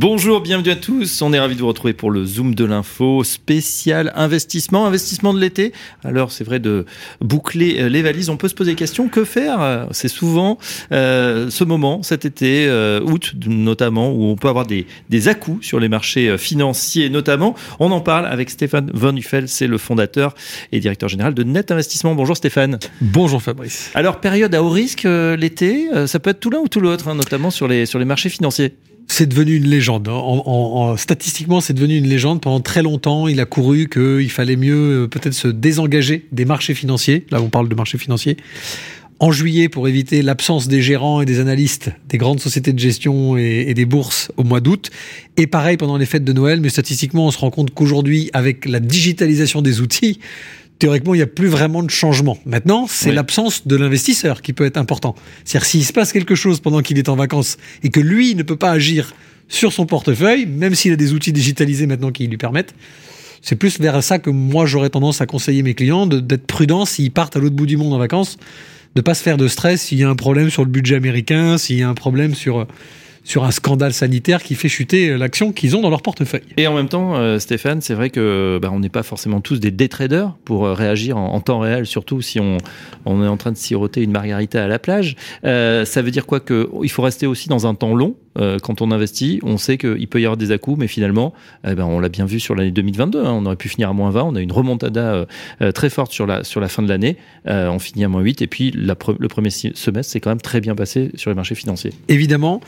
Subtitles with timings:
[0.00, 1.22] Bonjour, bienvenue à tous.
[1.22, 5.40] On est ravis de vous retrouver pour le Zoom de l'info spécial investissement, investissement de
[5.40, 5.72] l'été.
[6.04, 6.86] Alors c'est vrai de
[7.20, 9.88] boucler euh, les valises, on peut se poser la question, que faire?
[9.90, 10.58] C'est souvent
[10.92, 15.66] euh, ce moment, cet été, euh, août notamment, où on peut avoir des, des à-coups
[15.66, 17.56] sur les marchés financiers notamment.
[17.80, 20.36] On en parle avec Stéphane Von Uffel, c'est le fondateur
[20.70, 22.14] et directeur général de Net Investissement.
[22.14, 22.78] Bonjour Stéphane.
[23.00, 23.90] Bonjour Fabrice.
[23.94, 27.16] Alors période à haut risque l'été, ça peut être tout l'un ou tout l'autre, hein,
[27.16, 28.74] notamment sur les, sur les marchés financiers
[29.08, 30.08] c'est devenu une légende.
[30.08, 32.40] En, statistiquement, c'est devenu une légende.
[32.40, 36.74] Pendant très longtemps, il a couru qu'il fallait mieux euh, peut-être se désengager des marchés
[36.74, 37.26] financiers.
[37.30, 38.36] Là, on parle de marchés financiers.
[39.20, 43.36] En juillet, pour éviter l'absence des gérants et des analystes des grandes sociétés de gestion
[43.36, 44.90] et des bourses au mois d'août.
[45.36, 46.60] Et pareil pendant les fêtes de Noël.
[46.60, 50.20] Mais statistiquement, on se rend compte qu'aujourd'hui, avec la digitalisation des outils,
[50.78, 52.38] théoriquement, il n'y a plus vraiment de changement.
[52.46, 55.14] Maintenant, c'est l'absence de l'investisseur qui peut être important.
[55.44, 58.42] C'est-à-dire, s'il se passe quelque chose pendant qu'il est en vacances et que lui ne
[58.42, 59.14] peut pas agir
[59.48, 62.74] sur son portefeuille, même s'il a des outils digitalisés maintenant qui lui permettent,
[63.42, 67.10] c'est plus vers ça que moi j'aurais tendance à conseiller mes clients d'être prudents s'ils
[67.10, 68.36] partent à l'autre bout du monde en vacances,
[68.94, 71.56] de pas se faire de stress s'il y a un problème sur le budget américain,
[71.56, 72.66] s'il y a un problème sur
[73.28, 76.40] sur un scandale sanitaire qui fait chuter l'action qu'ils ont dans leur portefeuille.
[76.56, 79.60] Et en même temps, euh, Stéphane, c'est vrai que bah, on n'est pas forcément tous
[79.60, 82.56] des day traders pour euh, réagir en, temps réel, surtout si on,
[83.04, 85.14] on, est en train de siroter une margarita à la plage.
[85.44, 88.82] Euh, ça veut dire quoi qu'il faut rester aussi dans un temps long euh, quand
[88.82, 91.32] on investit, on sait qu'il peut y avoir des à mais finalement,
[91.66, 93.24] eh ben, on l'a bien vu sur l'année 2022.
[93.24, 93.32] Hein.
[93.32, 94.22] on aurait pu finir à moins 20.
[94.22, 95.26] On a une remontada euh,
[95.62, 97.16] euh, très forte sur la, sur la fin de l'année.
[97.46, 98.42] on finit à moins 8.
[98.42, 101.92] Et puis, le premier semestre, c'est quand même très bien passé sur les marchés financiers.
[102.08, 102.60] Évidemment.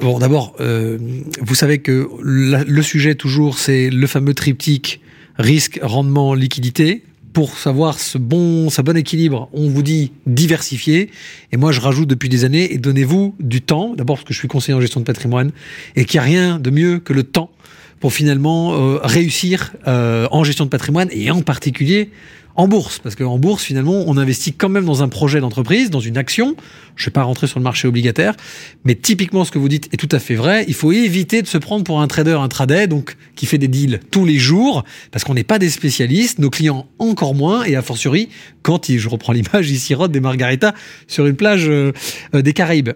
[0.00, 5.00] bon, d'abord, vous savez que le sujet, toujours, c'est le fameux triptyque
[5.38, 11.10] risque, rendement, liquidité pour savoir ce bon, bon équilibre, on vous dit diversifier.
[11.52, 13.94] Et moi, je rajoute depuis des années et donnez-vous du temps.
[13.94, 15.52] D'abord parce que je suis conseiller en gestion de patrimoine
[15.96, 17.50] et qu'il n'y a rien de mieux que le temps
[18.00, 22.10] pour finalement euh, réussir euh, en gestion de patrimoine et en particulier
[22.58, 26.00] en bourse, parce qu'en bourse, finalement, on investit quand même dans un projet d'entreprise, dans
[26.00, 26.56] une action.
[26.96, 28.34] Je ne vais pas rentrer sur le marché obligataire,
[28.82, 30.64] mais typiquement, ce que vous dites est tout à fait vrai.
[30.66, 34.00] Il faut éviter de se prendre pour un trader intraday, donc qui fait des deals
[34.10, 34.82] tous les jours,
[35.12, 38.28] parce qu'on n'est pas des spécialistes, nos clients encore moins, et a fortiori,
[38.62, 40.74] quand, je reprends l'image, ils sirotent des margaritas
[41.06, 41.92] sur une plage euh,
[42.34, 42.90] des Caraïbes.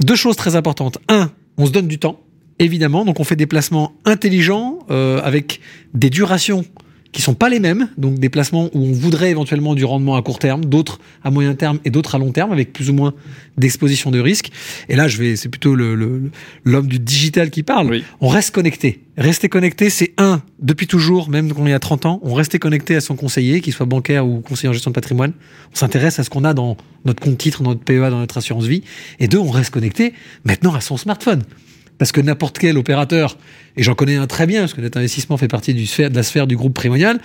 [0.00, 0.98] Deux choses très importantes.
[1.08, 2.20] Un, on se donne du temps,
[2.60, 5.60] évidemment, donc on fait des placements intelligents, avec
[5.94, 6.64] des durations
[7.12, 10.22] qui sont pas les mêmes, donc des placements où on voudrait éventuellement du rendement à
[10.22, 13.14] court terme, d'autres à moyen terme et d'autres à long terme, avec plus ou moins
[13.56, 14.50] d'exposition de risque.
[14.88, 16.30] Et là, je vais, c'est plutôt l'homme
[16.64, 18.00] le, du digital qui parle.
[18.20, 19.00] On reste connecté.
[19.18, 22.58] Rester connecté, c'est un, depuis toujours, même quand il y a 30 ans, on restait
[22.58, 25.32] connecté à son conseiller, qu'il soit bancaire ou conseiller en gestion de patrimoine.
[25.72, 28.38] On s'intéresse à ce qu'on a dans notre compte titre, dans notre PEA, dans notre
[28.38, 28.82] assurance vie.
[29.18, 31.42] Et deux, on reste connecté maintenant à son smartphone.
[32.00, 33.36] Parce que n'importe quel opérateur,
[33.76, 36.16] et j'en connais un très bien, parce que notre investissement fait partie du sphère, de
[36.16, 37.20] la sphère du groupe Primonial,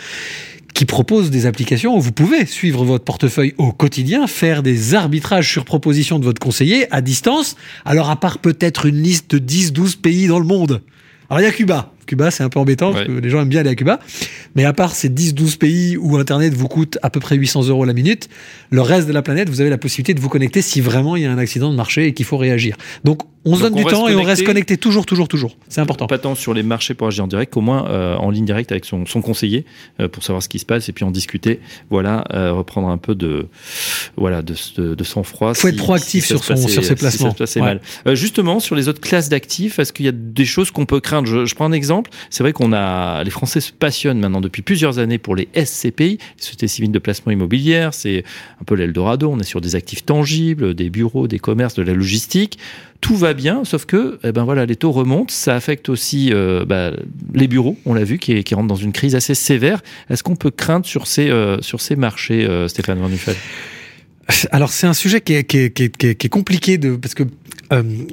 [0.74, 5.50] qui propose des applications où vous pouvez suivre votre portefeuille au quotidien, faire des arbitrages
[5.50, 9.96] sur proposition de votre conseiller à distance, alors à part peut-être une liste de 10-12
[9.96, 10.82] pays dans le monde.
[11.30, 13.48] Alors il y a Cuba, Cuba, c'est un peu embêtant, parce que les gens aiment
[13.48, 14.02] bien aller à Cuba.
[14.56, 17.86] Mais à part ces 10-12 pays où Internet vous coûte à peu près 800 euros
[17.86, 18.28] la minute,
[18.72, 21.24] le reste de la planète, vous avez la possibilité de vous connecter si vraiment il
[21.24, 22.76] y a un accident de marché et qu'il faut réagir.
[23.06, 25.56] Donc, on se donne du temps et on reste connecté toujours, toujours, toujours.
[25.70, 26.08] C'est important.
[26.08, 28.72] Pas tant sur les marchés pour agir en direct qu'au moins euh, en ligne directe
[28.72, 29.66] avec son, conseiller
[30.00, 31.60] euh, pour savoir ce qui se passe et puis en discuter.
[31.90, 33.48] Voilà, euh, reprendre un peu de,
[34.18, 35.54] voilà, de, de, sang-froid.
[35.54, 37.36] Faut être proactif sur, son, sur ses placements.
[37.46, 37.82] Si mal.
[38.14, 41.28] justement, sur les autres classes d'actifs, est-ce qu'il y a des choses qu'on peut craindre?
[41.28, 44.62] Je, je prends un exemple c'est vrai qu'on a, les Français se passionnent maintenant depuis
[44.62, 47.94] plusieurs années pour les SCPI, les sociétés civiles de placement immobilière.
[47.94, 48.24] C'est
[48.62, 49.30] un peu l'Eldorado.
[49.30, 52.60] On est sur des actifs tangibles, des bureaux, des commerces, de la logistique.
[53.02, 55.34] Tout va bien, sauf que, eh ben voilà, les taux remontent.
[55.34, 56.92] Ça affecte aussi euh, bah,
[57.34, 59.82] les bureaux, on l'a vu, qui, qui, rentrent dans une crise assez sévère.
[60.10, 61.58] Est-ce qu'on peut craindre sur ces, euh,
[61.98, 63.36] marchés, euh, Stéphane Van Nuffel
[64.50, 67.22] alors c'est un sujet qui est, compliqué parce que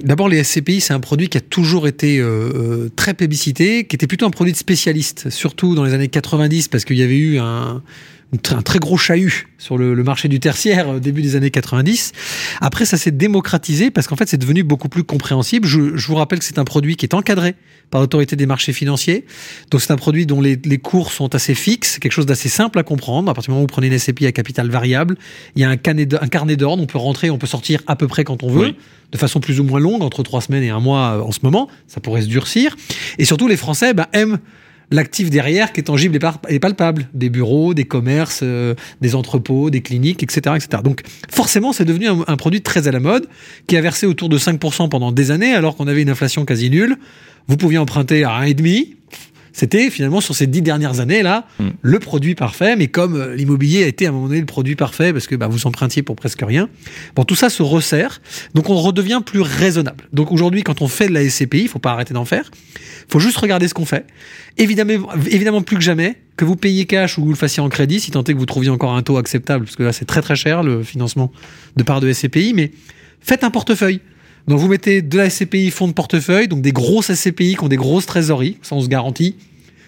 [0.04, 2.22] d'abord les SCPI c'est un produit qui a toujours été
[2.96, 6.84] très publicité, qui était plutôt un produit de spécialiste, surtout dans les années 90 parce
[6.84, 7.82] qu'il y avait eu un,
[8.50, 12.12] un très gros chahut sur le, marché du tertiaire au début des années 90.
[12.60, 15.68] Après, ça s'est démocratisé parce qu'en fait, c'est devenu beaucoup plus compréhensible.
[15.68, 17.54] Je, je vous rappelle que c'est un produit qui est encadré
[17.90, 19.26] par l'autorité des marchés financiers.
[19.70, 22.78] Donc, c'est un produit dont les, les, cours sont assez fixes, quelque chose d'assez simple
[22.78, 23.30] à comprendre.
[23.30, 25.16] À partir du moment où vous prenez une SCPI à capital variable,
[25.54, 28.08] il y a un, un carnet d'ordre, on peut rentrer, on peut sortir à peu
[28.08, 28.74] près quand on veut.
[29.12, 31.40] de façon plus ou moins longue, entre trois semaines et un mois euh, en ce
[31.42, 31.68] moment.
[31.86, 32.76] Ça pourrait se durcir.
[33.18, 34.38] Et surtout, les Français bah, aiment
[34.92, 36.18] l'actif derrière qui est tangible
[36.48, 40.82] et, palpable, des bureaux, des commerces, euh, des entrepôts, des cliniques, etc., etc.
[40.84, 43.26] Donc forcément, c'est devenu un, produit très à la mode
[43.66, 46.70] qui a versé autour de 5% pendant des années alors qu'on avait une inflation quasi
[46.70, 46.96] nulle.
[47.48, 48.96] Vous pouviez emprunter à 1,5
[49.52, 51.68] c'était finalement sur ces dix dernières années là mm.
[51.80, 52.76] le produit parfait.
[52.76, 55.34] Mais comme euh, l'immobilier a été à un moment donné le produit parfait parce que
[55.36, 56.68] bah, vous empruntiez pour presque rien,
[57.14, 58.20] bon tout ça se resserre,
[58.54, 60.04] donc on redevient plus raisonnable.
[60.12, 62.50] Donc aujourd'hui, quand on fait de la SCPI, il faut pas arrêter d'en faire.
[63.08, 64.06] Faut juste regarder ce qu'on fait.
[64.58, 68.00] Évidemment, évidemment plus que jamais, que vous payiez cash ou vous le fassiez en crédit,
[68.00, 70.22] si tant est que vous trouviez encore un taux acceptable, parce que là c'est très
[70.22, 71.30] très cher le financement
[71.76, 72.72] de part de SCPI, mais
[73.20, 74.00] faites un portefeuille.
[74.48, 77.68] Donc vous mettez de la SCPI fonds de portefeuille, donc des grosses SCPI qui ont
[77.68, 79.36] des grosses trésoreries, ça on se garantit,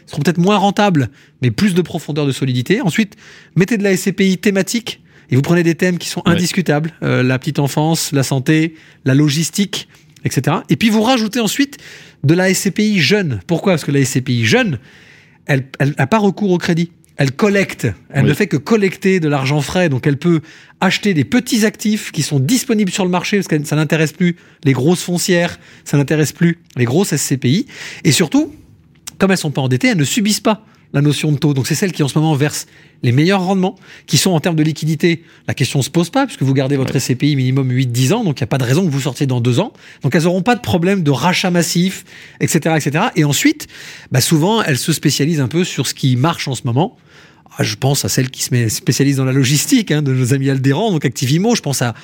[0.06, 1.10] seront peut-être moins rentables,
[1.42, 2.80] mais plus de profondeur de solidité.
[2.80, 3.16] Ensuite,
[3.56, 7.38] mettez de la SCPI thématique et vous prenez des thèmes qui sont indiscutables, euh, la
[7.38, 8.74] petite enfance, la santé,
[9.04, 9.88] la logistique,
[10.24, 10.58] etc.
[10.68, 11.78] Et puis vous rajoutez ensuite
[12.22, 13.40] de la SCPI jeune.
[13.46, 13.72] Pourquoi?
[13.72, 14.78] Parce que la SCPI jeune,
[15.46, 15.66] elle
[15.98, 19.88] n'a pas recours au crédit elle collecte, elle ne fait que collecter de l'argent frais,
[19.88, 20.40] donc elle peut
[20.80, 24.36] acheter des petits actifs qui sont disponibles sur le marché parce que ça n'intéresse plus
[24.64, 27.66] les grosses foncières, ça n'intéresse plus les grosses SCPI,
[28.02, 28.52] et surtout,
[29.18, 30.64] comme elles sont pas endettées, elles ne subissent pas
[30.94, 31.52] la notion de taux.
[31.52, 32.66] Donc c'est celles qui en ce moment versent
[33.02, 33.76] les meilleurs rendements,
[34.06, 36.98] qui sont en termes de liquidité, la question se pose pas, puisque vous gardez votre
[36.98, 39.42] SCPI minimum 8-10 ans, donc il n'y a pas de raison que vous sortiez dans
[39.42, 39.74] deux ans.
[40.02, 42.04] Donc elles n'auront pas de problème de rachat massif,
[42.40, 42.76] etc.
[42.78, 43.06] etc.
[43.16, 43.66] Et ensuite,
[44.10, 46.96] bah souvent, elles se spécialisent un peu sur ce qui marche en ce moment.
[47.56, 50.50] Ah, je pense à celle qui se spécialise dans la logistique, hein, de nos amis
[50.50, 51.54] Aldéran, donc Activimo.
[51.54, 51.94] Je pense à,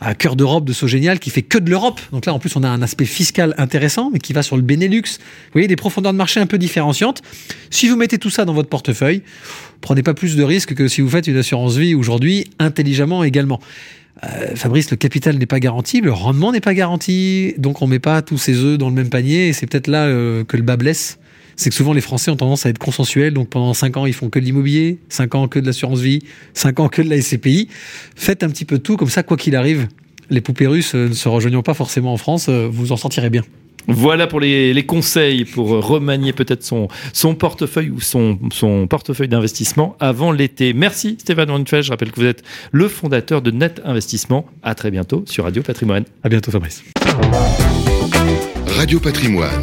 [0.00, 2.00] à Cœur d'Europe de Sogénial qui fait que de l'Europe.
[2.10, 4.62] Donc là, en plus, on a un aspect fiscal intéressant, mais qui va sur le
[4.62, 5.02] Benelux.
[5.02, 7.22] Vous voyez, des profondeurs de marché un peu différenciantes.
[7.70, 9.22] Si vous mettez tout ça dans votre portefeuille,
[9.80, 13.60] prenez pas plus de risques que si vous faites une assurance vie aujourd'hui, intelligemment également.
[14.24, 17.98] Euh, Fabrice, le capital n'est pas garanti, le rendement n'est pas garanti, donc on met
[17.98, 20.62] pas tous ses œufs dans le même panier, et c'est peut-être là euh, que le
[20.62, 21.18] bas blesse
[21.56, 24.12] c'est que souvent les Français ont tendance à être consensuels, donc pendant 5 ans ils
[24.12, 26.20] font que de l'immobilier, 5 ans que de l'assurance vie,
[26.54, 27.68] 5 ans que de la SCPI.
[28.14, 29.88] Faites un petit peu de tout, comme ça quoi qu'il arrive,
[30.30, 33.30] les poupées russes euh, ne se rejoignant pas forcément en France, euh, vous en sentirez
[33.30, 33.42] bien.
[33.88, 39.96] Voilà pour les, conseils pour remanier peut-être son, son portefeuille ou son, son portefeuille d'investissement
[40.00, 40.72] avant l'été.
[40.72, 41.84] Merci Stéphane Ronfeld.
[41.84, 42.42] Je rappelle que vous êtes
[42.72, 44.46] le fondateur de Net Investissement.
[44.64, 46.04] À très bientôt sur Radio Patrimoine.
[46.24, 46.82] À bientôt Fabrice.
[48.66, 49.62] Radio Patrimoine